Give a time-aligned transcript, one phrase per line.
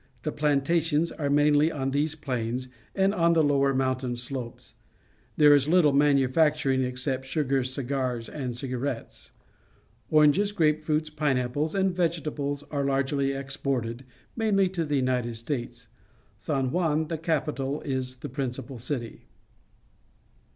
[0.23, 4.73] The plantations are mainh' on these plains and on the lower mountain slopes.
[5.37, 9.29] There is Uttle manufacturing, except sugar, cigars, and cigarettes.
[10.09, 14.03] Oranges, grape fruit, pineapples, and vegetables are largelj^ exported,
[14.35, 15.87] mainly to the United States.
[16.39, 19.27] San Juan, the capital, is the principal city.